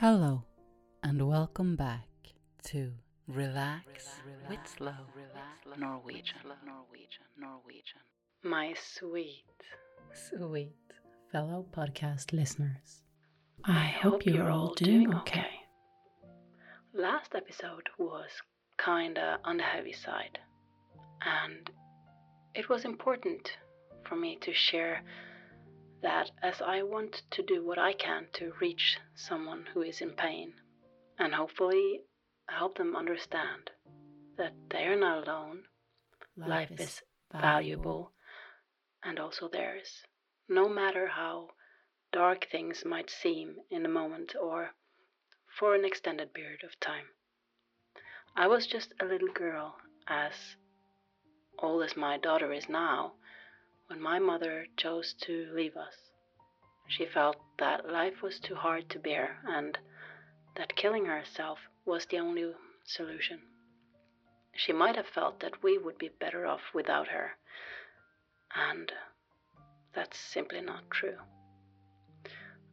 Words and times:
Hello, 0.00 0.44
and 1.02 1.26
welcome 1.26 1.74
back 1.74 2.06
to 2.64 2.92
Relax, 3.26 4.20
with 4.46 4.58
Slow 4.76 4.92
Norwegian. 5.78 6.36
Norwegian, 6.66 7.24
Norwegian. 7.38 8.02
My 8.42 8.74
sweet, 8.74 9.46
sweet 10.12 10.76
fellow 11.32 11.64
podcast 11.74 12.34
listeners. 12.34 13.04
I 13.64 13.86
hope 13.86 14.26
you're 14.26 14.50
all 14.50 14.74
doing 14.74 15.14
okay. 15.14 15.62
Last 16.92 17.34
episode 17.34 17.88
was 17.96 18.28
kinda 18.76 19.38
on 19.44 19.56
the 19.56 19.62
heavy 19.62 19.94
side, 19.94 20.38
and 21.22 21.70
it 22.54 22.68
was 22.68 22.84
important 22.84 23.56
for 24.04 24.16
me 24.16 24.36
to 24.42 24.52
share 24.52 25.02
that 26.06 26.30
as 26.40 26.62
I 26.62 26.84
want 26.84 27.22
to 27.32 27.42
do 27.42 27.66
what 27.66 27.78
I 27.80 27.92
can 27.92 28.28
to 28.34 28.52
reach 28.60 28.96
someone 29.16 29.66
who 29.74 29.82
is 29.82 30.00
in 30.00 30.10
pain 30.10 30.54
and 31.18 31.34
hopefully 31.34 32.02
help 32.48 32.78
them 32.78 32.94
understand 32.94 33.70
that 34.38 34.52
they 34.70 34.84
are 34.84 34.94
not 34.96 35.26
alone, 35.26 35.64
life, 36.36 36.48
life 36.48 36.70
is, 36.72 36.80
is 36.80 37.02
valuable. 37.32 38.12
and 39.02 39.18
also 39.18 39.48
theirs, 39.48 40.04
no 40.48 40.68
matter 40.68 41.08
how 41.08 41.48
dark 42.12 42.46
things 42.52 42.84
might 42.84 43.10
seem 43.10 43.56
in 43.68 43.82
the 43.82 43.88
moment 43.88 44.36
or 44.40 44.70
for 45.58 45.74
an 45.74 45.84
extended 45.84 46.32
period 46.32 46.62
of 46.62 46.78
time. 46.78 47.06
I 48.36 48.46
was 48.46 48.68
just 48.68 48.94
a 49.00 49.04
little 49.04 49.32
girl, 49.34 49.76
as 50.06 50.34
old 51.58 51.82
as 51.82 51.96
my 51.96 52.16
daughter 52.16 52.52
is 52.52 52.68
now, 52.68 53.14
when 53.88 54.00
my 54.00 54.18
mother 54.18 54.66
chose 54.76 55.14
to 55.20 55.50
leave 55.52 55.76
us. 55.76 56.10
She 56.88 57.06
felt 57.06 57.36
that 57.58 57.90
life 57.90 58.22
was 58.22 58.40
too 58.40 58.54
hard 58.54 58.88
to 58.90 58.98
bear 58.98 59.38
and 59.46 59.78
that 60.56 60.76
killing 60.76 61.06
herself 61.06 61.58
was 61.84 62.06
the 62.06 62.18
only 62.18 62.52
solution. 62.84 63.42
She 64.54 64.72
might 64.72 64.96
have 64.96 65.06
felt 65.08 65.40
that 65.40 65.62
we 65.62 65.76
would 65.78 65.98
be 65.98 66.08
better 66.08 66.46
off 66.46 66.62
without 66.72 67.08
her, 67.08 67.36
and 68.54 68.90
that's 69.94 70.18
simply 70.18 70.60
not 70.62 70.90
true. 70.90 71.18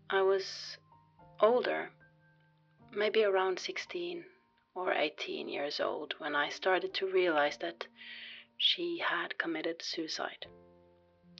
I 0.09 0.21
was 0.21 0.77
older, 1.41 1.91
maybe 2.95 3.23
around 3.23 3.59
16 3.59 4.23
or 4.75 4.93
18 4.93 5.49
years 5.49 5.79
old, 5.79 6.15
when 6.19 6.35
I 6.35 6.49
started 6.49 6.93
to 6.95 7.11
realize 7.11 7.57
that 7.57 7.85
she 8.57 8.99
had 8.99 9.37
committed 9.37 9.81
suicide. 9.81 10.45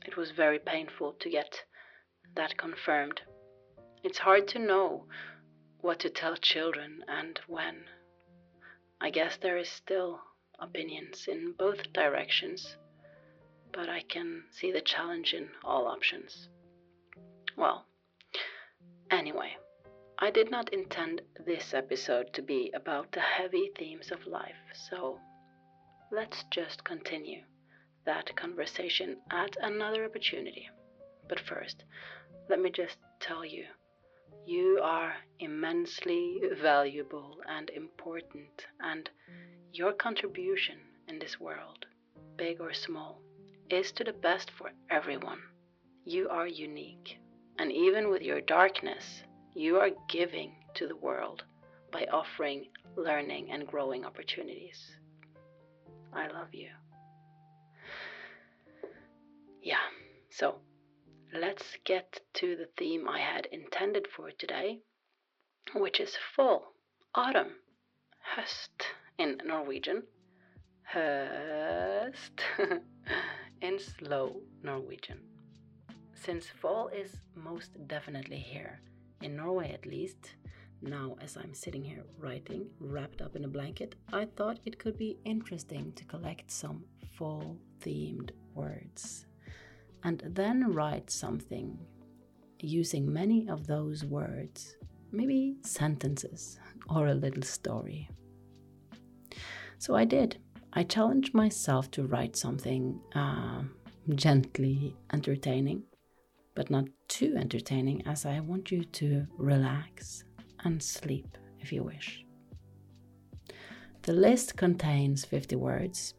It 0.05 0.17
was 0.17 0.31
very 0.31 0.59
painful 0.59 1.13
to 1.13 1.29
get 1.29 1.63
that 2.35 2.57
confirmed. 2.57 3.21
It's 4.03 4.17
hard 4.17 4.49
to 4.49 4.59
know 4.59 5.07
what 5.79 5.99
to 5.99 6.09
tell 6.09 6.35
children 6.35 7.05
and 7.07 7.39
when. 7.47 7.85
I 8.99 9.09
guess 9.09 9.37
there 9.37 9.57
is 9.57 9.69
still 9.69 10.21
opinions 10.59 11.27
in 11.27 11.53
both 11.53 11.93
directions, 11.93 12.75
but 13.71 13.87
I 13.87 14.01
can 14.01 14.43
see 14.51 14.71
the 14.71 14.81
challenge 14.81 15.33
in 15.33 15.49
all 15.63 15.87
options. 15.87 16.49
Well, 17.55 17.85
anyway, 19.09 19.55
I 20.19 20.31
did 20.31 20.51
not 20.51 20.73
intend 20.73 21.21
this 21.45 21.73
episode 21.73 22.33
to 22.33 22.41
be 22.41 22.71
about 22.73 23.13
the 23.13 23.21
heavy 23.21 23.71
themes 23.77 24.11
of 24.11 24.27
life, 24.27 24.61
so 24.73 25.19
let's 26.11 26.43
just 26.51 26.83
continue 26.83 27.43
that 28.05 28.35
conversation 28.35 29.17
at 29.31 29.55
another 29.61 30.05
opportunity. 30.05 30.69
But 31.27 31.39
first, 31.39 31.83
let 32.49 32.59
me 32.59 32.69
just 32.69 32.97
tell 33.19 33.45
you 33.45 33.65
you 34.45 34.79
are 34.83 35.13
immensely 35.39 36.41
valuable 36.61 37.37
and 37.47 37.69
important, 37.69 38.67
and 38.81 39.09
your 39.71 39.93
contribution 39.93 40.77
in 41.07 41.17
this 41.17 41.39
world, 41.39 41.85
big 42.35 42.59
or 42.59 42.73
small, 42.73 43.21
is 43.69 43.92
to 43.93 44.03
the 44.03 44.11
best 44.11 44.52
for 44.52 44.71
everyone. 44.89 45.39
You 46.03 46.27
are 46.30 46.47
unique, 46.47 47.19
and 47.58 47.71
even 47.71 48.09
with 48.09 48.21
your 48.21 48.42
darkness, 48.42 49.23
you 49.55 49.77
are 49.77 49.92
giving 50.09 50.52
to 50.73 50.87
the 50.87 50.97
world 50.97 51.43
by 51.92 52.05
offering 52.11 52.65
learning 52.97 53.52
and 53.52 53.65
growing 53.65 54.03
opportunities. 54.03 54.97
I 56.11 56.27
love 56.27 56.53
you. 56.53 56.69
Yeah, 59.65 59.77
so 60.29 60.55
let's 61.33 61.77
get 61.85 62.19
to 62.33 62.57
the 62.57 62.67
theme 62.77 63.07
I 63.07 63.19
had 63.19 63.45
intended 63.45 64.07
for 64.13 64.29
today, 64.29 64.79
which 65.73 66.01
is 66.01 66.17
fall, 66.35 66.73
autumn, 67.15 67.55
höst 68.35 68.83
in 69.17 69.37
Norwegian, 69.45 70.03
höst 70.93 72.41
in 73.61 73.79
slow 73.79 74.41
Norwegian. 74.63 75.19
Since 76.13 76.47
fall 76.61 76.89
is 76.89 77.13
most 77.33 77.71
definitely 77.87 78.39
here, 78.39 78.81
in 79.21 79.37
Norway 79.37 79.71
at 79.71 79.85
least, 79.85 80.35
now 80.81 81.15
as 81.21 81.37
I'm 81.37 81.53
sitting 81.53 81.85
here 81.85 82.03
writing, 82.19 82.69
wrapped 82.81 83.21
up 83.21 83.37
in 83.37 83.45
a 83.45 83.55
blanket, 83.55 83.95
I 84.11 84.25
thought 84.25 84.59
it 84.65 84.77
could 84.77 84.97
be 84.97 85.19
interesting 85.23 85.93
to 85.93 86.03
collect 86.03 86.51
some 86.51 86.83
fall 87.17 87.57
themed 87.80 88.31
words 88.53 89.25
and 90.03 90.21
then 90.25 90.73
write 90.73 91.09
something 91.09 91.77
using 92.59 93.11
many 93.11 93.47
of 93.49 93.67
those 93.67 94.05
words, 94.05 94.77
maybe 95.11 95.58
sentences 95.64 96.59
or 96.89 97.08
a 97.08 97.14
little 97.14 97.43
story. 97.43 98.09
So 99.80 99.95
I 99.95 100.05
did. 100.05 100.37
I 100.73 100.83
challenged 100.83 101.33
myself 101.33 101.92
to 101.92 102.03
write 102.03 102.36
something 102.36 102.99
uh, 103.13 103.63
gently 104.15 104.95
entertaining, 105.11 105.83
but 106.55 106.69
not 106.69 106.86
too 107.08 107.36
entertaining, 107.37 108.05
as 108.08 108.25
I 108.25 108.39
want 108.39 108.71
you 108.71 108.83
to 108.83 109.27
relax 109.37 110.23
and 110.63 110.81
sleep 110.81 111.37
if 111.59 111.71
you 111.71 111.83
wish. 111.83 112.25
The 114.03 114.13
list 114.13 114.58
contains 114.58 115.25
50 115.25 115.55
words. 115.55 116.13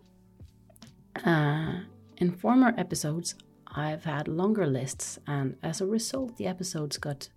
Uh, 1.25 1.81
in 2.19 2.31
former 2.31 2.73
episodes, 2.79 3.35
I've 3.75 4.05
had 4.05 4.29
longer 4.29 4.67
lists, 4.67 5.19
and 5.27 5.57
as 5.63 5.81
a 5.81 5.87
result, 5.87 6.37
the 6.37 6.47
episodes 6.47 6.97
got 6.97 7.29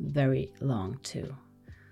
very 0.00 0.52
long 0.60 0.98
too. 1.02 1.36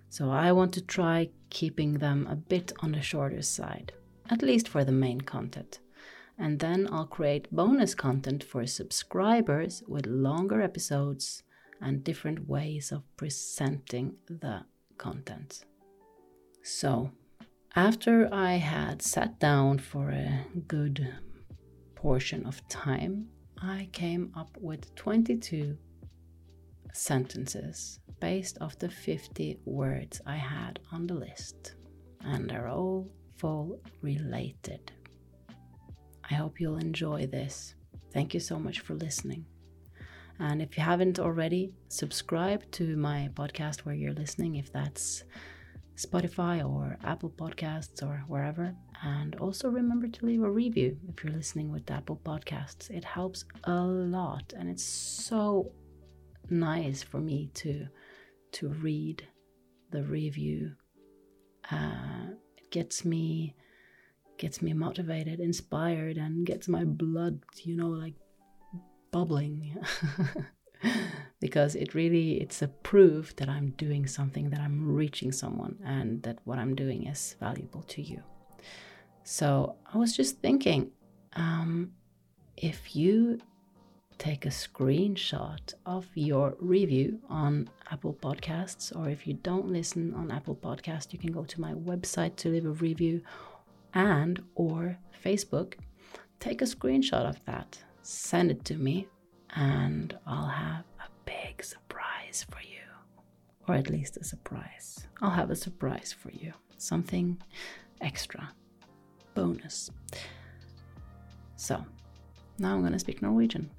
So 0.09 0.31
I 0.31 0.53
want 0.53 0.75
to 0.75 0.83
try 0.83 1.31
keeping 1.51 1.95
them 1.95 2.27
a 2.27 2.37
bit 2.37 2.73
on 2.81 2.93
the 2.93 3.01
shorter 3.01 3.43
side, 3.43 3.93
at 4.29 4.43
least 4.43 4.69
for 4.69 4.85
the 4.85 4.93
main 4.93 5.21
content. 5.21 5.79
And 6.37 6.59
then 6.59 6.89
I'll 6.91 7.07
create 7.07 7.55
bonus 7.55 7.95
content 7.95 8.43
for 8.43 8.67
subscribers 8.67 9.83
with 9.87 10.07
longer 10.07 10.61
episodes 10.61 11.45
and 11.81 12.03
different 12.03 12.49
ways 12.49 12.91
of 12.91 13.03
presenting 13.17 14.17
the 14.29 14.65
content. 14.99 15.65
So, 16.63 17.13
after 17.75 18.29
I 18.33 18.55
had 18.55 19.03
sat 19.03 19.39
down 19.39 19.79
for 19.79 20.11
a 20.11 20.45
good 20.67 21.15
portion 21.95 22.45
of 22.45 22.67
time, 22.69 23.29
I 23.65 23.89
came 23.93 24.33
up 24.35 24.57
with 24.61 24.93
22 24.97 25.79
sentences 26.93 28.01
based 28.19 28.59
off 28.61 28.77
the 28.77 28.89
50 28.89 29.61
words 29.65 30.21
I 30.27 30.35
had 30.35 30.81
on 30.91 31.07
the 31.07 31.15
list, 31.15 31.75
and 32.23 32.51
they're 32.51 32.67
all 32.67 33.09
fall 33.37 33.79
related. 34.01 34.91
I 36.29 36.35
hope 36.35 36.61
you'll 36.61 36.79
enjoy 36.79 37.29
this. 37.29 37.77
Thank 38.13 38.35
you 38.35 38.41
so 38.41 38.59
much 38.59 38.81
for 38.81 38.95
listening. 38.95 39.47
And 40.41 40.61
if 40.61 40.77
you 40.77 40.83
haven't 40.83 41.21
already, 41.21 41.73
subscribe 41.87 42.69
to 42.73 42.97
my 42.97 43.31
podcast 43.35 43.81
where 43.81 43.95
you're 43.95 44.13
listening, 44.13 44.57
if 44.57 44.73
that's 44.73 45.23
Spotify 45.97 46.65
or 46.69 46.99
Apple 47.05 47.31
Podcasts 47.31 48.03
or 48.03 48.25
wherever. 48.27 48.75
And 49.03 49.35
also 49.37 49.69
remember 49.69 50.09
to 50.09 50.27
leave 50.27 50.43
a 50.43 50.51
review 50.51 50.99
if 51.09 51.23
you're 51.23 51.33
listening 51.33 51.71
with 51.71 51.91
Apple 51.91 52.21
Podcasts. 52.25 52.91
It 52.91 53.05
helps 53.05 53.45
a 53.65 53.83
lot 53.83 54.53
and 54.57 54.69
it's 54.69 54.85
so 54.85 55.73
nice 56.51 57.03
for 57.03 57.19
me 57.19 57.51
to 57.55 57.87
to 58.53 58.69
read 58.69 59.27
the 59.91 60.03
review. 60.03 60.73
Uh, 61.71 62.33
it 62.57 62.71
gets 62.71 63.05
me 63.05 63.55
gets 64.39 64.61
me 64.61 64.73
motivated, 64.73 65.41
inspired, 65.41 66.17
and 66.17 66.47
gets 66.47 66.69
my 66.69 66.85
blood, 66.85 67.41
you 67.63 67.77
know, 67.77 67.89
like 67.89 68.15
bubbling. 69.11 69.77
because 71.47 71.75
it 71.75 71.95
really 71.95 72.41
it's 72.41 72.63
a 72.63 72.69
proof 72.91 73.37
that 73.37 73.49
i'm 73.49 73.71
doing 73.85 74.07
something 74.07 74.49
that 74.51 74.61
i'm 74.61 74.79
reaching 75.01 75.33
someone 75.33 75.77
and 75.85 76.23
that 76.23 76.39
what 76.45 76.59
i'm 76.59 76.75
doing 76.75 77.07
is 77.07 77.37
valuable 77.41 77.83
to 77.83 78.01
you 78.01 78.23
so 79.25 79.77
i 79.93 79.99
was 79.99 80.17
just 80.17 80.39
thinking 80.39 80.91
um, 81.35 81.93
if 82.57 82.95
you 82.95 83.39
take 84.19 84.47
a 84.47 84.51
screenshot 84.51 85.75
of 85.85 86.07
your 86.15 86.55
review 86.61 87.19
on 87.29 87.69
Apple 87.91 88.15
Podcasts, 88.15 88.95
or 88.97 89.09
if 89.09 89.27
you 89.27 89.35
don't 89.35 89.67
listen 89.67 90.15
on 90.15 90.31
Apple 90.31 90.55
Podcast, 90.55 91.13
you 91.13 91.19
can 91.19 91.33
go 91.33 91.45
to 91.45 91.61
my 91.61 91.73
website 91.73 92.37
to 92.37 92.49
leave 92.51 92.67
a 92.67 92.71
review 92.71 93.21
and 93.95 94.41
or 94.55 94.97
Facebook. 95.25 95.75
Take 96.39 96.63
a 96.63 96.67
screenshot 96.67 97.29
of 97.29 97.45
that, 97.47 97.79
send 98.03 98.53
it 98.53 98.65
to 98.67 98.75
me, 98.75 99.09
and 99.57 100.17
I'll 100.25 100.47
have 100.47 100.85
surprise 102.33 102.47
for 102.51 102.63
you. 102.63 102.83
Or 103.69 103.75
at 103.75 103.91
least 103.91 104.17
a 104.17 104.25
surprise. 104.25 105.07
I'll 105.21 105.31
have 105.31 105.51
a 105.51 105.57
surprise 105.57 106.13
for 106.13 106.31
you. 106.31 106.53
Something 106.79 107.43
extra. 108.01 108.49
Bonus. 109.35 109.91
So, 111.57 111.85
now 112.59 112.75
I'm 112.75 112.83
gonna 112.83 112.99
speak 112.99 113.23
Norwegian. 113.23 113.71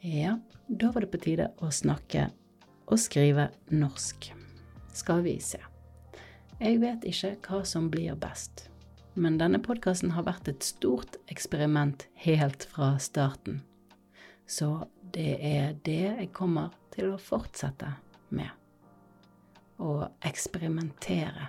Ja, 0.00 0.38
da 0.66 0.90
var 0.90 1.00
det 1.00 1.12
på 1.12 1.18
tide 1.18 1.52
å 1.62 1.70
snakke 1.70 2.30
og 2.86 2.98
skrive 2.98 3.48
norsk. 3.70 4.32
Skal 4.92 5.22
vi 5.22 5.38
se. 5.40 5.60
Jeg 6.60 6.80
vet 6.82 7.06
ikke 7.06 7.36
hva 7.46 7.62
som 7.64 7.88
blir 7.90 8.14
best, 8.18 8.68
men 9.14 9.38
denne 9.38 9.62
podkasten 9.62 10.12
har 10.12 10.26
vært 10.26 10.50
et 10.50 10.62
stort 10.62 11.16
eksperiment 11.30 12.06
helt 12.26 12.66
fra 12.74 12.96
starten. 12.98 13.62
Så 14.52 14.86
det 15.14 15.38
er 15.40 15.72
det 15.84 16.00
jeg 16.02 16.28
kommer 16.36 16.74
til 16.92 17.14
å 17.14 17.20
fortsette 17.20 17.88
med. 18.36 18.50
Å 19.80 20.10
eksperimentere. 20.28 21.46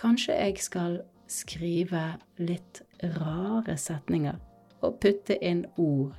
Kanskje 0.00 0.38
jeg 0.38 0.62
skal 0.64 0.96
skrive 1.28 2.06
litt 2.40 2.80
rare 3.18 3.76
setninger 3.76 4.40
og 4.80 4.96
putte 5.04 5.36
inn 5.44 5.66
ord 5.76 6.16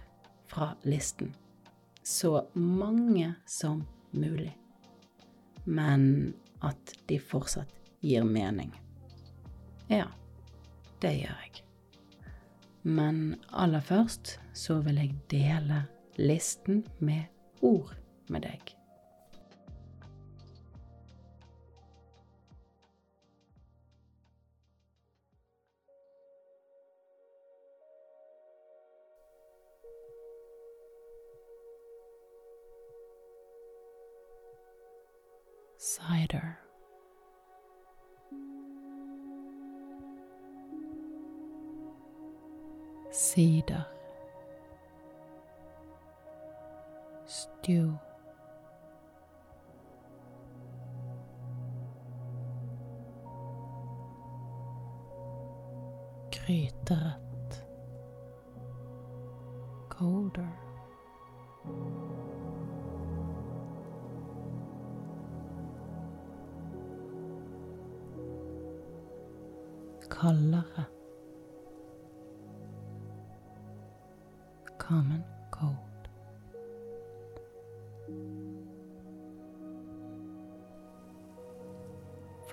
fra 0.53 0.69
listen. 0.85 1.33
Så 2.06 2.45
mange 2.53 3.33
som 3.50 3.81
mulig. 4.13 4.53
Men 5.65 6.35
at 6.62 6.94
de 7.09 7.18
fortsatt 7.18 7.74
gir 8.06 8.30
mening. 8.30 8.69
Ja, 9.89 10.12
det 11.01 11.18
gjør 11.24 11.45
jeg. 11.47 11.63
Men 12.83 13.35
aller 13.53 13.80
først 13.80 14.39
så 14.53 14.80
vil 14.83 14.95
jeg 14.95 15.15
dele 15.31 15.85
listen 16.18 16.83
med 17.00 17.24
ord 17.62 17.95
med 18.27 18.41
deg. 18.41 18.75
Cider. 35.83 36.62
cedar, 43.33 43.88
Stew 47.25 47.97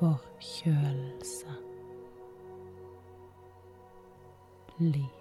Forkjølelse. 0.00 1.47
Liv. 4.79 5.19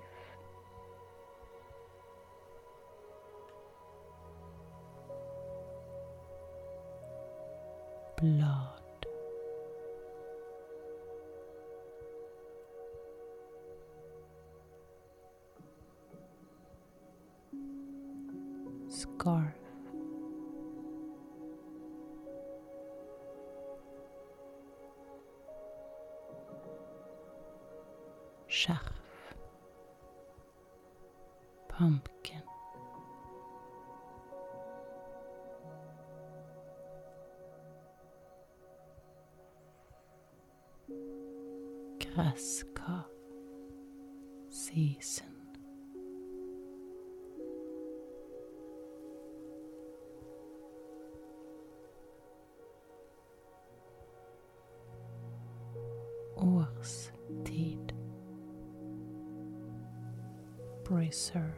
I 61.10 61.12
serve. 61.12 61.56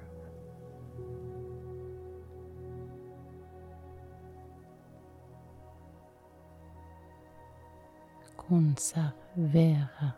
vera. 9.35 10.15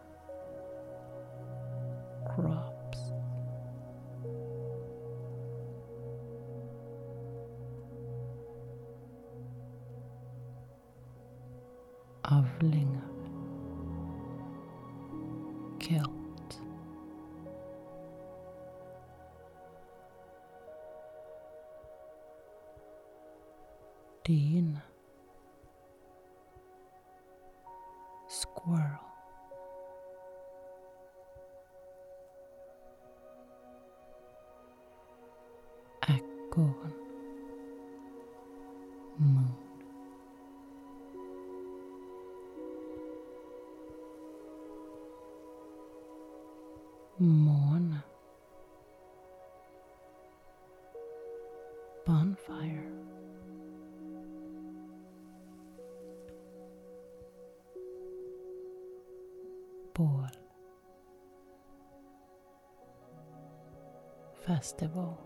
Festival. 64.63 65.17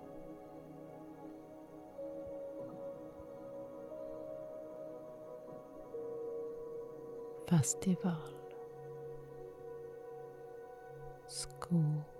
Festival. 7.47 8.17
School. 11.27 12.16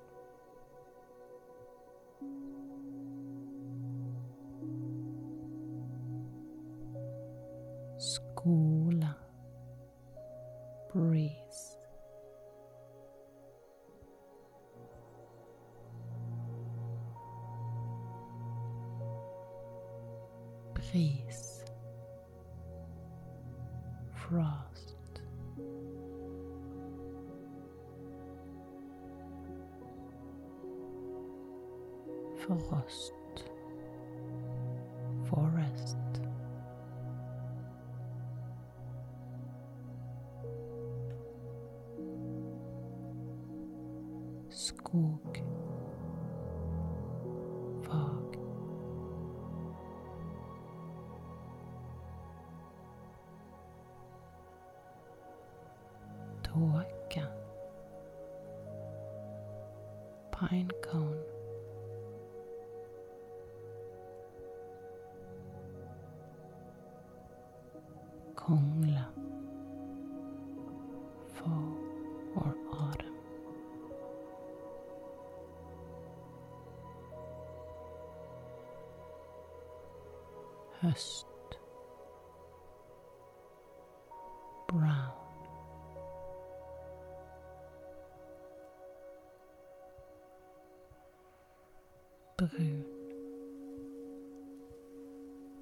pine 60.58 60.72
cone. 60.82 61.37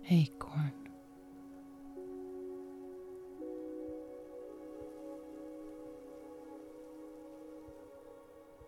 acorn. 0.09 0.71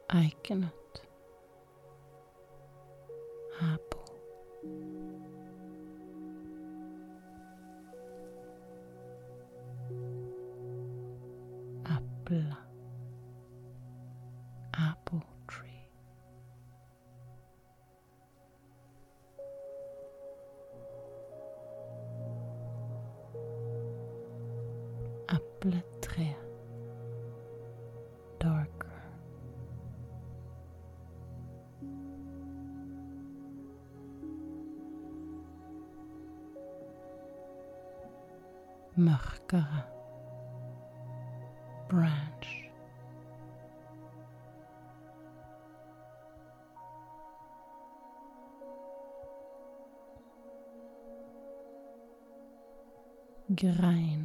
I 0.10 0.32
cannot 0.44 0.72
Markara 38.98 39.86
branch. 41.88 42.48
Grein. 53.56 54.17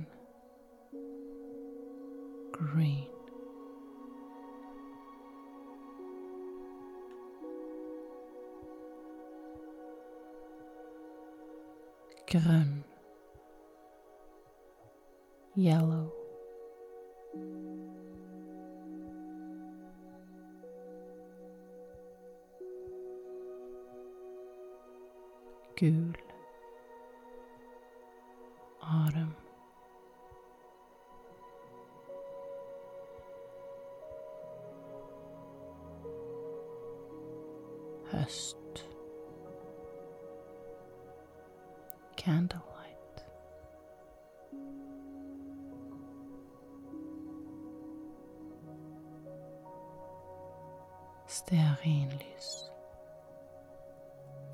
stearinlys 51.32 52.68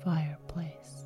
fireplace. 0.01 0.98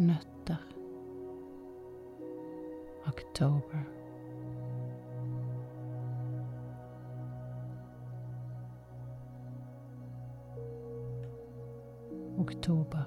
nøtter. 0.00 0.56
October. 3.06 3.78
Oktober. 12.38 13.04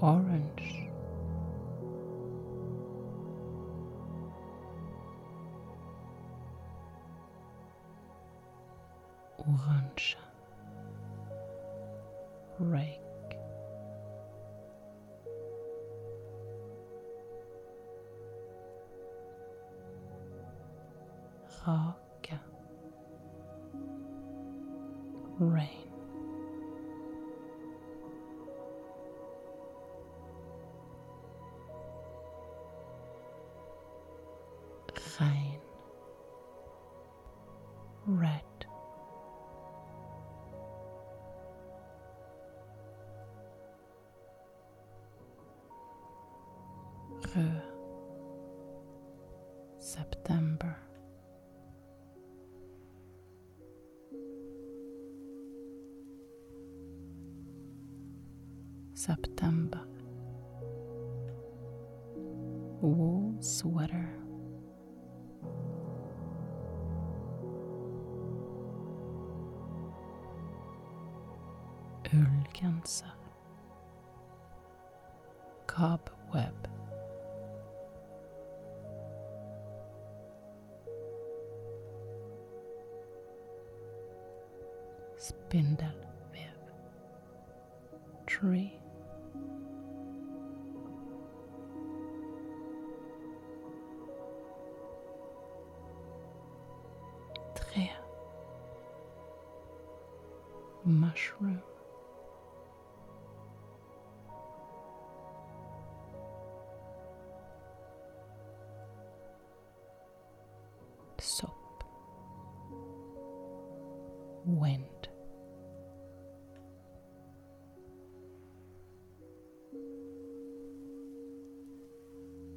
Orange. 0.00 0.43
September. 49.84 50.74
September. 58.94 59.63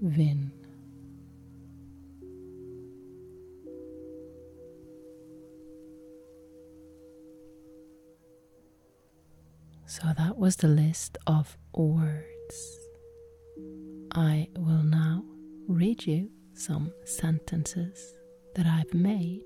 Vind. 0.01 0.51
So 9.85 10.03
that 10.17 10.37
was 10.37 10.57
the 10.57 10.67
list 10.67 11.17
of 11.25 11.57
words. 11.73 12.79
I 14.13 14.47
will 14.57 14.83
now 14.83 15.23
read 15.67 16.05
you 16.05 16.29
some 16.53 16.91
sentences 17.05 18.13
that 18.55 18.65
I've 18.65 18.93
made 18.93 19.43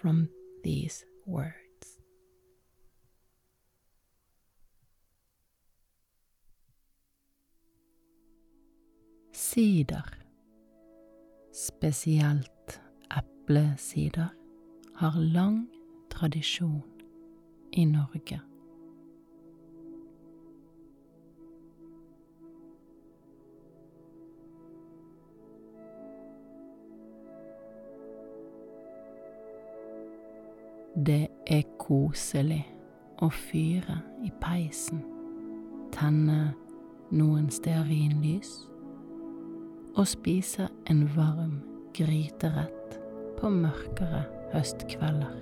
from 0.00 0.28
these 0.62 1.04
words. 1.26 1.67
Sider, 9.58 10.04
spesielt 11.52 12.80
eplesider, 13.10 14.28
har 14.94 15.20
lang 15.20 15.68
tradisjon 16.10 16.82
i 17.72 17.84
Norge. 17.84 18.40
Det 30.94 31.28
er 31.46 31.62
koselig 31.78 32.62
å 33.18 33.32
fyre 33.34 34.02
i 34.22 34.30
peisen, 34.38 35.02
tenne 35.90 36.42
noen 37.10 37.50
stearinlys 37.50 38.68
og 39.98 40.06
spise 40.06 40.68
en 40.90 41.02
varm 41.16 41.58
gryterett 41.94 42.98
på 43.40 43.50
mørkere 43.50 44.22
høstkvelder. 44.52 45.34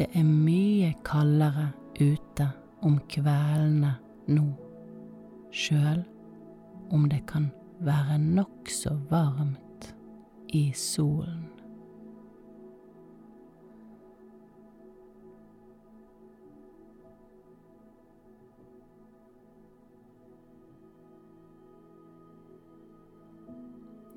Det 0.00 0.06
er 0.16 0.24
mye 0.24 0.94
kaldere 1.04 1.68
ute 2.00 2.46
om 2.80 2.96
kveldene 3.12 3.98
nå, 4.32 4.46
sjøl 5.52 6.06
om 6.88 7.04
det 7.12 7.26
kan 7.28 7.50
være 7.84 8.16
nokså 8.22 8.96
varmt 9.10 9.69
i 10.52 10.72
solen. 10.74 11.46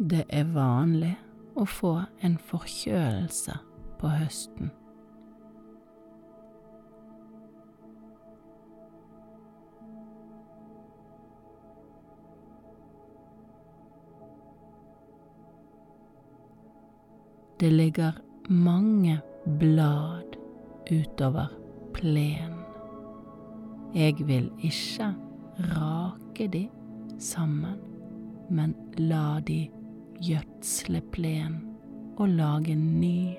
Det 0.10 0.24
er 0.30 0.44
vanlig 0.52 1.14
å 1.56 1.64
få 1.70 1.94
en 2.26 2.36
forkjølelse 2.50 3.56
på 4.02 4.10
høsten. 4.12 4.74
Det 17.60 17.74
ligger 17.74 18.12
mange 18.50 19.20
blad 19.60 20.38
utover 20.92 21.48
plenen. 21.94 22.60
Jeg 23.96 24.16
vil 24.20 24.52
ikke 24.64 25.14
rake 25.60 26.48
de 26.48 26.70
sammen, 27.20 27.80
men 28.50 28.76
la 28.98 29.40
de 29.48 29.68
gjødsle 30.22 31.02
plenen 31.12 31.76
og 32.18 32.30
lage 32.30 32.76
ny, 32.76 33.36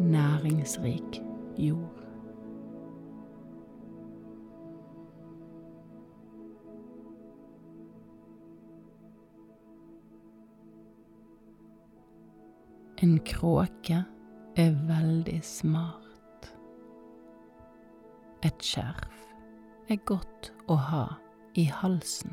næringsrik 0.00 1.22
jord. 1.58 1.95
En 13.02 13.18
kråke 13.20 13.98
er 14.56 14.70
veldig 14.88 15.40
smart. 15.44 16.46
Et 18.40 18.62
skjerf 18.64 19.18
er 19.92 19.98
godt 20.08 20.48
å 20.72 20.78
ha 20.80 21.02
i 21.60 21.66
halsen. 21.68 22.32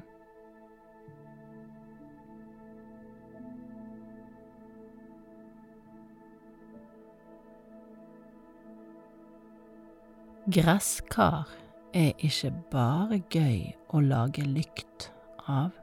Gresskar 10.47 11.51
er 11.91 12.13
ikke 12.23 12.53
bare 12.71 13.19
gøy 13.31 13.73
å 13.91 13.99
lage 14.03 14.47
lykt 14.47 15.09
av, 15.43 15.75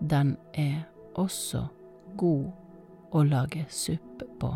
den 0.00 0.36
er 0.52 0.84
også 1.16 1.64
god 2.20 2.63
å 3.14 3.22
lage 3.22 3.64
supp 3.70 4.22
på. 4.42 4.50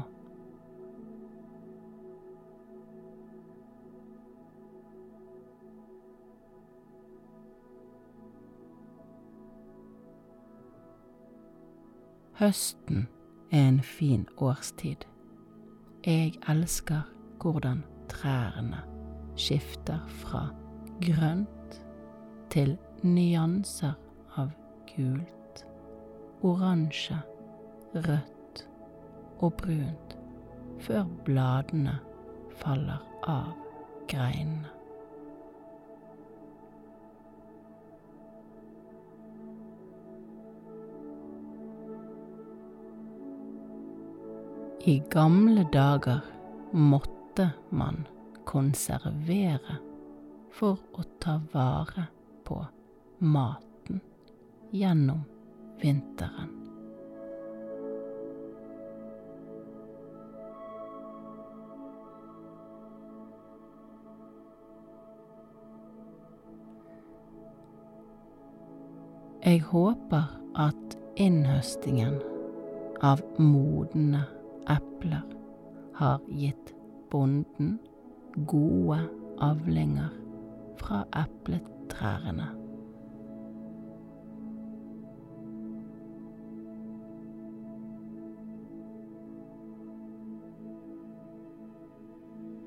Høsten 12.38 13.09
er 13.51 13.64
en 13.68 13.81
fin 13.83 14.27
årstid. 14.37 15.07
Jeg 16.07 16.37
elsker 16.49 17.03
hvordan 17.42 17.83
trærne 18.11 18.83
skifter 19.38 19.99
fra 20.21 20.44
grønt 21.03 21.79
til 22.51 22.77
nyanser 23.03 23.94
av 24.38 24.55
gult, 24.94 25.64
oransje, 26.47 27.18
rødt 27.94 28.38
og 29.38 29.55
brunt 29.61 30.16
før 30.83 31.07
bladene 31.27 31.98
faller 32.59 33.03
av 33.29 33.55
greinene. 34.11 34.74
I 44.88 45.03
gamle 45.11 45.66
dager 45.72 46.22
måtte 46.72 47.51
man 47.70 48.07
konservere 48.48 49.77
for 50.55 50.79
å 50.96 51.05
ta 51.20 51.35
vare 51.53 52.07
på 52.48 52.62
maten 53.20 54.01
gjennom 54.72 55.27
vinteren. 55.83 56.58
Jeg 69.48 69.61
håper 69.61 70.24
at 70.61 70.96
innhøstingen 71.16 72.18
av 73.00 73.22
modne 73.40 74.18
epler 74.68 75.22
har 75.96 76.18
gitt 76.28 76.74
bonden 77.08 77.78
gode 78.50 78.98
avlinger 79.40 80.11
fra 80.76 80.98
epletrærne. 81.16 82.50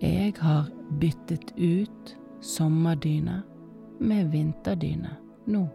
Jeg 0.02 0.34
har 0.41 0.74
byttet 0.98 1.54
ut 1.60 2.15
sommerdyne 2.41 3.38
med 4.00 4.34
vinterdyne 4.34 5.13
nå. 5.46 5.67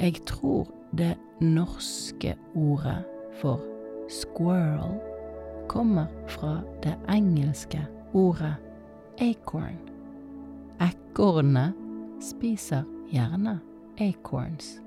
Jeg 0.00 0.14
tror 0.26 0.66
det 0.98 1.18
norske 1.40 2.36
ordet 2.54 3.04
for 3.40 3.60
squirrel 4.08 4.98
kommer 5.68 6.06
fra 6.28 6.60
det 6.82 6.94
engelske 7.08 7.86
ordet 8.12 8.56
acorn. 9.18 9.78
Ekornet 10.80 11.72
spiser 12.20 12.82
gjerne 13.12 13.60
acorns, 14.00 14.80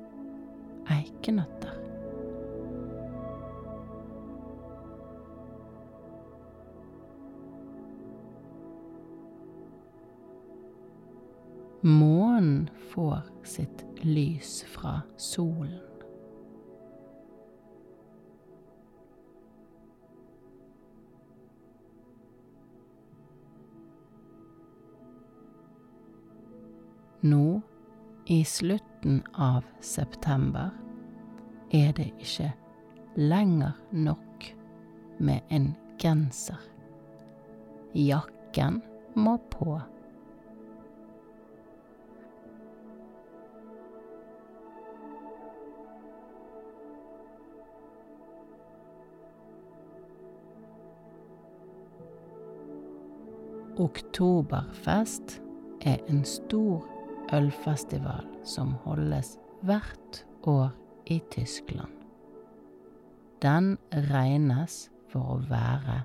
eikenøtter. 0.89 1.81
Månen 11.85 12.69
får 12.89 13.21
sitt 13.45 13.84
lys 14.05 14.63
fra 14.63 15.01
solen. 15.17 15.79
Nå, 27.21 27.61
i 28.25 28.43
slutten 28.45 29.23
av 29.33 29.63
september, 29.81 30.69
er 31.73 31.91
det 31.97 32.11
ikke 32.21 32.51
lenger 33.17 33.73
nok 33.91 34.45
med 35.17 35.41
en 35.49 35.71
genser. 35.97 36.61
Jakken 37.97 38.83
må 39.15 39.39
på. 39.49 39.79
Oktoberfest 53.75 55.41
er 55.81 55.97
en 56.07 56.23
stor 56.23 56.85
ølfestival 57.35 58.27
som 58.47 58.71
holdes 58.85 59.33
hvert 59.67 60.21
år 60.47 60.69
i 61.11 61.19
Tyskland. 61.31 61.91
Den 63.43 63.75
regnes 63.91 64.85
for 65.11 65.35
å 65.35 65.41
være 65.49 65.99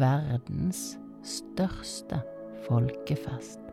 verdens 0.00 0.94
største 1.20 2.22
folkefest. 2.64 3.63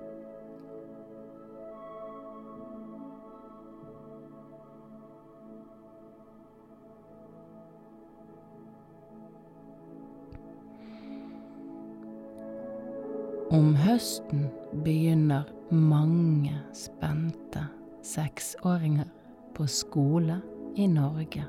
Om 13.62 13.76
høsten 13.78 14.48
begynner 14.82 15.44
mange 15.70 16.56
spente 16.74 17.62
seksåringer 18.02 19.06
på 19.54 19.68
skole 19.70 20.40
i 20.82 20.88
Norge. 20.90 21.44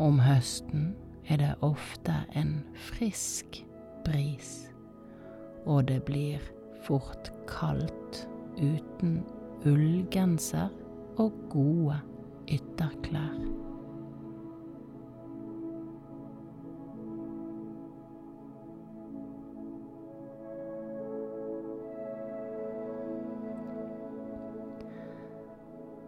Om 0.00 0.22
høsten 0.24 0.94
er 1.28 1.42
det 1.44 1.52
ofte 1.60 2.22
en 2.32 2.62
frisk 2.88 3.60
bris, 4.08 4.56
og 5.66 5.90
det 5.92 6.00
blir 6.08 6.40
fort 6.88 7.34
kaldt 7.52 8.05
uten 8.58 9.20
ullgenser 9.66 10.68
og 11.18 11.32
gode 11.50 12.00
ytterklær. 12.48 13.38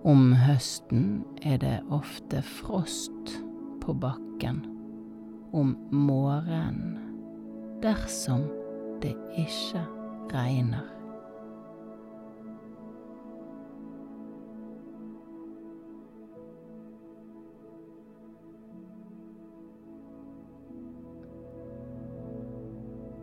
Om 0.08 0.30
høsten 0.32 1.24
er 1.42 1.58
det 1.61 1.78
ofte 1.92 2.40
frost 2.46 3.34
på 3.82 3.92
bakken 3.92 4.62
om 5.52 5.74
morgenen 5.92 6.96
dersom 7.82 8.46
det 9.02 9.16
ikke 9.37 9.82
regner. 10.32 10.97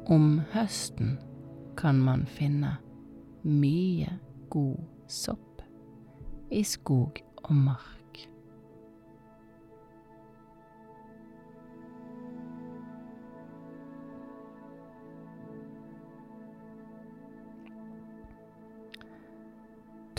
Om 0.06 0.42
høsten 0.54 1.16
kan 1.78 1.98
man 1.98 2.28
finne 2.30 2.76
mye 3.42 4.12
god 4.54 4.78
sopp 5.10 5.64
i 6.54 6.62
skog 6.62 7.24
og 7.42 7.56
mark. 7.58 8.20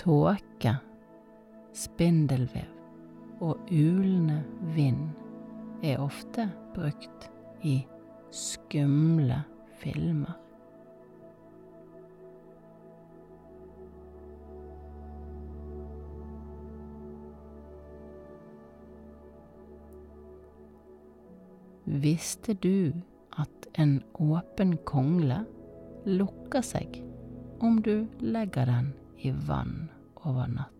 Tåke, 0.03 0.77
spindelvev 1.79 2.75
og 3.38 3.70
ulende 3.70 4.42
vind 4.75 5.12
er 5.87 6.03
ofte 6.03 6.51
brukt 6.75 7.31
i 7.62 7.85
skumle 8.35 9.44
filmer. 9.81 10.35
Visste 21.87 22.55
du 22.55 22.93
at 23.39 23.69
en 23.79 24.01
åpen 24.19 24.75
kongle 24.89 25.45
lukker 26.07 26.65
seg 26.67 27.01
om 27.62 27.79
du 27.83 28.09
legger 28.21 28.67
den 28.69 28.95
i 29.23 29.33
vann 29.47 29.87
over 30.27 30.51
natt? 30.51 30.76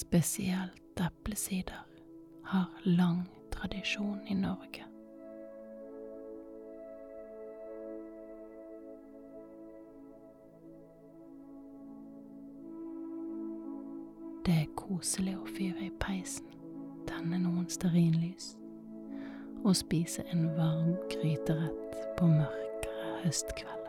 Spesielt 0.00 1.00
eplesider, 1.00 1.86
har 2.42 2.70
lang 2.84 3.28
tradisjon 3.50 4.20
i 4.28 4.34
Norge. 4.34 4.84
Det 14.46 14.54
er 14.54 14.70
koselig 14.76 15.36
å 15.36 15.44
fyre 15.52 15.84
i 15.86 15.92
peisen, 16.00 16.48
tenne 17.06 17.38
noen 17.42 17.68
stearinlys 17.68 18.54
og 19.60 19.76
spise 19.76 20.24
en 20.32 20.48
varm 20.56 20.96
gryterett 21.12 22.00
på 22.16 22.30
mørkere 22.32 23.20
høstkvelder. 23.26 23.79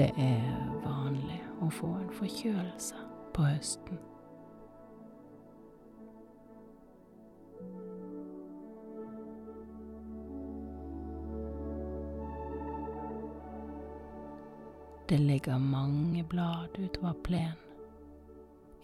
Det 0.00 0.12
er 0.16 0.44
vanlig 0.80 1.42
å 1.60 1.66
få 1.76 1.90
en 1.98 2.12
forkjølelse 2.16 3.02
på 3.36 3.42
høsten. 3.44 3.98
Det 15.10 15.20
ligger 15.20 15.60
mange 15.60 16.24
blad 16.32 16.80
utover 16.80 17.20
plenen. 17.28 17.60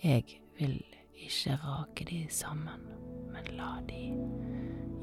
Jeg 0.04 0.42
vil 0.58 0.82
ikke 1.16 1.56
rake 1.64 2.10
de 2.12 2.26
sammen, 2.28 2.90
men 3.32 3.54
la 3.56 3.78
de 3.88 4.10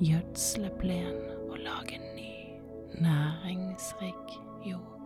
gjødsle 0.05 0.75
plenen 0.77 1.47
og 1.49 1.57
lage 1.65 1.97
ny, 2.13 2.59
næringsrik 3.01 4.37
jord. 4.69 5.02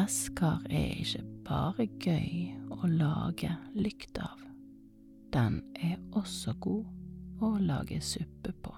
Gresskar 0.00 0.62
er 0.70 0.94
ikke 0.96 1.20
bare 1.44 1.84
gøy 2.00 2.54
å 2.72 2.88
lage 2.88 3.50
lykt 3.76 4.16
av. 4.16 4.40
Den 5.34 5.58
er 5.76 5.98
også 6.16 6.54
god 6.56 7.42
å 7.44 7.50
lage 7.60 7.98
suppe 8.00 8.54
på. 8.64 8.72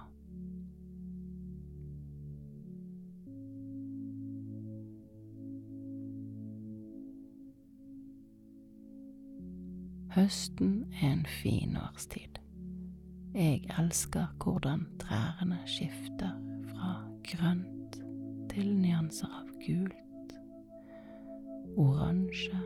Høsten 10.17 10.75
er 10.99 11.09
en 11.13 11.25
fin 11.39 11.79
årstid. 11.87 12.43
Jeg 13.31 13.63
elsker 13.79 14.27
hvordan 14.43 14.89
trærne 14.99 15.63
skifter 15.71 16.35
fra 16.67 16.97
grønt 17.31 18.01
til 18.51 18.75
nyanser 18.75 19.31
av 19.39 19.55
gult, 19.63 20.02
oransje, 21.77 22.57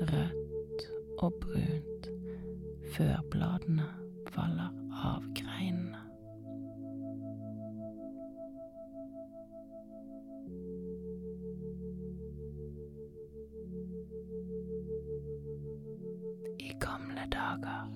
rødt 0.00 0.82
og 1.18 1.32
brunt 1.40 2.08
før 2.94 3.20
bladene 3.30 3.86
faller 4.30 4.70
av 5.04 5.24
greinene. 5.34 6.02
I 16.60 16.72
gamle 16.80 17.26
dager 17.32 17.88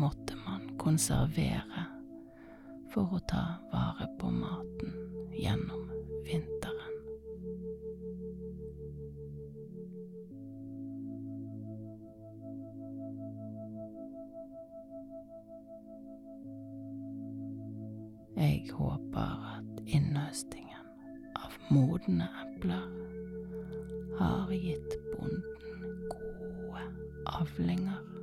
måtte 0.00 0.38
man 0.46 0.70
konservere 0.80 1.88
for 2.94 3.18
å 3.18 3.24
ta 3.28 3.46
vare 3.72 4.08
på 4.20 4.30
maten 4.32 4.55
modne 22.06 22.28
epler 22.42 22.82
har 24.18 24.50
gitt 24.50 24.94
bonden 25.10 25.42
gode 26.10 26.84
avlinger 27.26 28.15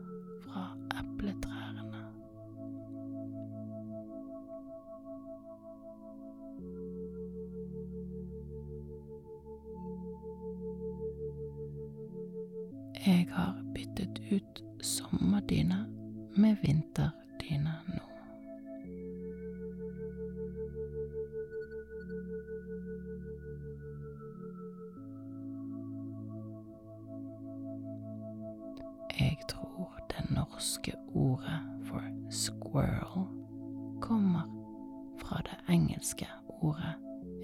aura 36.64 36.98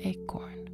acorn. 0.06 0.70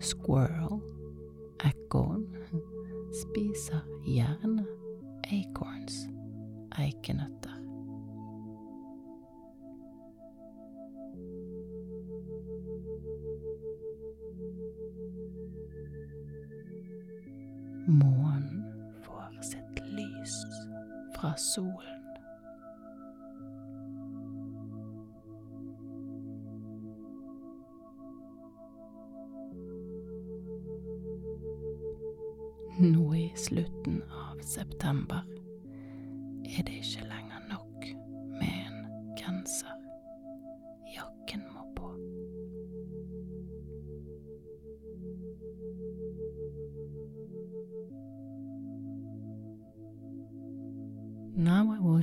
Squirrel. 0.00 0.63
Fra 21.24 21.36
solen. 21.36 22.00
Nå 32.78 33.14
i 33.14 33.32
slutten 33.36 34.02
av 34.02 34.38
september 34.38 35.33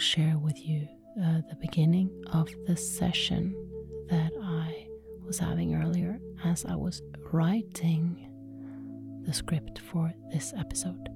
share 0.02 0.40
with 0.40 0.68
you 0.68 0.88
uh, 1.24 1.42
the 1.48 1.58
beginning 1.62 2.10
of 2.34 2.50
the 2.66 2.76
session 2.76 3.54
that 4.10 4.32
I 4.42 4.88
was 5.24 5.38
having 5.38 5.76
earlier 5.76 6.20
as 6.44 6.66
I 6.66 6.76
was 6.76 7.04
writing 7.32 8.28
the 9.24 9.32
script 9.32 9.78
for 9.78 10.12
this 10.34 10.54
episode. 10.58 11.08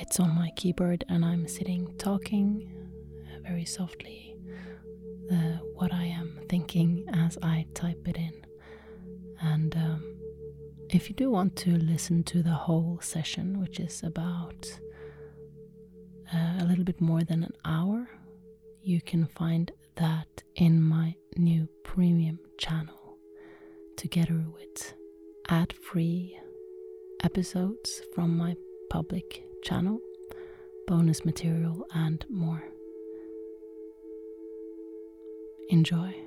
It's 0.00 0.18
on 0.18 0.34
my 0.34 0.50
keyboard, 0.56 1.04
and 1.10 1.22
I'm 1.22 1.46
sitting 1.46 1.94
talking 1.98 2.72
uh, 3.26 3.42
very 3.42 3.66
softly 3.66 4.34
the, 5.28 5.60
what 5.74 5.92
I 5.92 6.04
am 6.04 6.40
thinking 6.48 7.06
as 7.12 7.36
I 7.42 7.66
type 7.74 8.08
it 8.08 8.16
in. 8.16 8.32
And 9.40 9.76
um, 9.76 10.16
if 10.88 11.10
you 11.10 11.14
do 11.14 11.30
want 11.30 11.56
to 11.56 11.72
listen 11.72 12.24
to 12.24 12.42
the 12.42 12.50
whole 12.50 13.00
session, 13.02 13.60
which 13.60 13.80
is 13.80 14.02
about 14.02 14.80
uh, 16.32 16.58
a 16.60 16.64
little 16.64 16.84
bit 16.84 17.00
more 17.00 17.22
than 17.24 17.42
an 17.42 17.52
hour, 17.64 18.08
you 18.82 19.00
can 19.00 19.26
find 19.26 19.72
that 19.96 20.42
in 20.54 20.82
my 20.82 21.14
new 21.36 21.68
premium 21.84 22.38
channel 22.58 23.18
together 23.96 24.44
with 24.54 24.94
ad 25.48 25.72
free 25.72 26.38
episodes 27.22 28.02
from 28.14 28.36
my 28.36 28.54
public 28.90 29.42
channel, 29.62 30.00
bonus 30.86 31.24
material, 31.24 31.86
and 31.94 32.24
more. 32.28 32.62
Enjoy. 35.70 36.25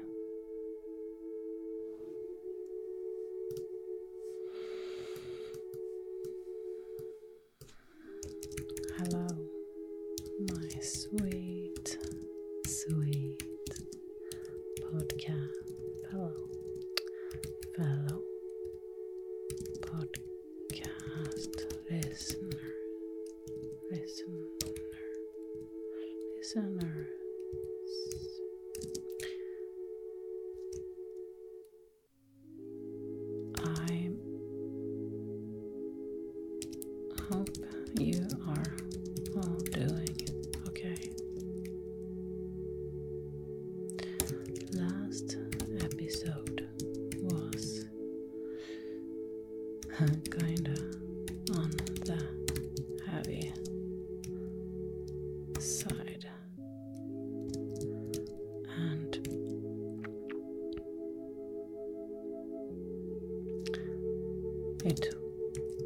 It 64.86 65.14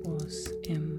was 0.03 0.47
important 0.63 0.92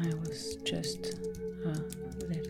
I 0.00 0.14
was 0.14 0.56
just 0.62 1.16
uh, 1.66 1.70
a 1.70 2.24
little 2.28 2.47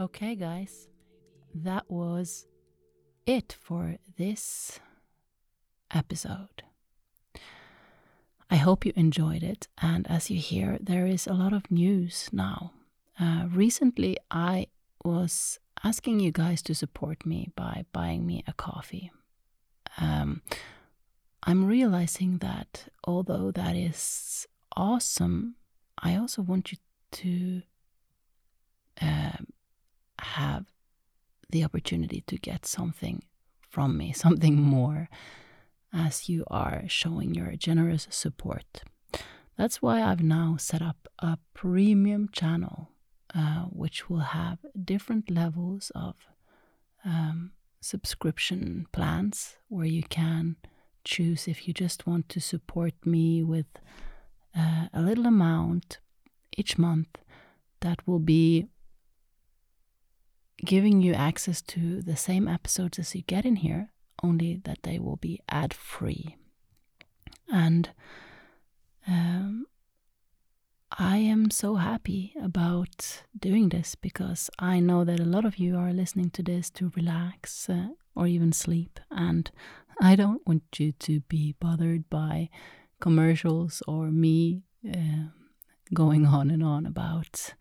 Okay, 0.00 0.36
guys, 0.36 0.86
that 1.52 1.90
was 1.90 2.46
it 3.26 3.56
for 3.60 3.96
this 4.16 4.78
episode. 5.92 6.62
I 8.48 8.54
hope 8.54 8.86
you 8.86 8.92
enjoyed 8.94 9.42
it, 9.42 9.66
and 9.82 10.08
as 10.08 10.30
you 10.30 10.38
hear, 10.38 10.78
there 10.80 11.04
is 11.04 11.26
a 11.26 11.32
lot 11.32 11.52
of 11.52 11.68
news 11.68 12.28
now. 12.30 12.74
Uh, 13.18 13.46
recently, 13.50 14.16
I 14.30 14.68
was 15.04 15.58
asking 15.82 16.20
you 16.20 16.30
guys 16.30 16.62
to 16.62 16.76
support 16.76 17.26
me 17.26 17.50
by 17.56 17.84
buying 17.92 18.24
me 18.24 18.44
a 18.46 18.52
coffee. 18.52 19.10
Um, 19.96 20.42
I'm 21.42 21.64
realizing 21.64 22.38
that 22.38 22.84
although 23.02 23.50
that 23.50 23.74
is 23.74 24.46
awesome, 24.76 25.56
I 26.00 26.14
also 26.14 26.40
want 26.40 26.70
you 26.70 26.78
to 27.10 27.62
um, 29.02 29.48
have 30.20 30.66
the 31.50 31.64
opportunity 31.64 32.22
to 32.26 32.36
get 32.36 32.66
something 32.66 33.22
from 33.68 33.96
me, 33.96 34.12
something 34.24 34.60
more, 34.60 35.08
as 35.92 36.28
you 36.28 36.44
are 36.48 36.84
showing 36.86 37.34
your 37.34 37.52
generous 37.56 38.06
support. 38.10 38.82
That's 39.56 39.82
why 39.82 40.02
I've 40.02 40.22
now 40.22 40.56
set 40.58 40.82
up 40.82 41.08
a 41.18 41.38
premium 41.52 42.28
channel, 42.30 42.90
uh, 43.34 43.64
which 43.64 44.08
will 44.08 44.20
have 44.20 44.58
different 44.84 45.30
levels 45.30 45.90
of 45.94 46.14
um, 47.04 47.52
subscription 47.80 48.86
plans 48.92 49.56
where 49.68 49.86
you 49.86 50.02
can 50.02 50.56
choose 51.04 51.48
if 51.48 51.66
you 51.66 51.74
just 51.74 52.06
want 52.06 52.28
to 52.28 52.40
support 52.40 52.94
me 53.04 53.42
with 53.42 53.66
uh, 54.56 54.86
a 54.92 55.00
little 55.00 55.26
amount 55.26 55.98
each 56.56 56.78
month 56.78 57.08
that 57.80 58.06
will 58.06 58.18
be 58.18 58.66
giving 60.64 61.02
you 61.02 61.14
access 61.14 61.62
to 61.62 62.02
the 62.02 62.16
same 62.16 62.48
episodes 62.48 62.98
as 62.98 63.14
you 63.14 63.22
get 63.22 63.44
in 63.44 63.56
here, 63.56 63.92
only 64.22 64.60
that 64.64 64.82
they 64.82 64.98
will 64.98 65.16
be 65.16 65.40
ad 65.48 65.72
free. 65.72 66.36
And 67.50 67.90
um, 69.06 69.66
I 70.98 71.18
am 71.18 71.50
so 71.50 71.76
happy 71.76 72.34
about 72.42 73.22
doing 73.38 73.68
this 73.68 73.94
because 73.94 74.50
I 74.58 74.80
know 74.80 75.04
that 75.04 75.20
a 75.20 75.24
lot 75.24 75.44
of 75.44 75.58
you 75.58 75.76
are 75.76 75.92
listening 75.92 76.30
to 76.30 76.42
this 76.42 76.70
to 76.70 76.92
relax 76.96 77.68
uh, 77.68 77.88
or 78.14 78.26
even 78.26 78.52
sleep, 78.52 78.98
and 79.10 79.50
I 80.00 80.16
don't 80.16 80.46
want 80.46 80.64
you 80.78 80.92
to 80.92 81.20
be 81.20 81.54
bothered 81.60 82.10
by 82.10 82.48
commercials 83.00 83.82
or 83.86 84.10
me 84.10 84.62
uh, 84.88 85.28
going 85.94 86.26
on 86.26 86.50
and 86.50 86.62
on 86.62 86.84
about 86.86 87.54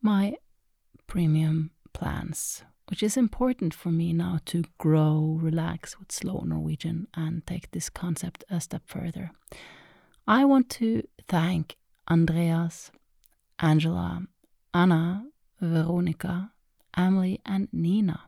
my 0.00 0.36
premium 1.06 1.70
plans, 1.98 2.62
which 2.88 3.02
is 3.02 3.16
important 3.16 3.74
for 3.74 3.90
me 3.90 4.12
now 4.12 4.38
to 4.46 4.64
grow, 4.78 5.38
relax 5.42 5.98
with 5.98 6.12
slow 6.12 6.44
Norwegian, 6.46 7.08
and 7.14 7.46
take 7.46 7.70
this 7.72 7.90
concept 7.90 8.44
a 8.48 8.60
step 8.60 8.82
further. 8.86 9.32
I 10.26 10.44
want 10.44 10.70
to 10.80 11.02
thank 11.26 11.76
Andreas, 12.10 12.90
Angela, 13.58 14.22
Anna, 14.72 15.26
Veronica, 15.60 16.52
Emily, 16.96 17.40
and 17.44 17.68
Nina, 17.72 18.20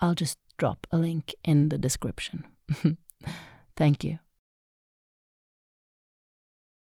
I'll 0.00 0.14
just 0.14 0.38
drop 0.56 0.86
a 0.90 0.98
link 0.98 1.34
in 1.44 1.68
the 1.68 1.78
description. 1.78 2.44
Thank 3.76 4.04
you. 4.04 4.18